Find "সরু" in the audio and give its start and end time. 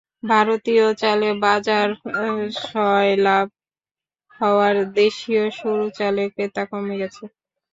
5.59-5.85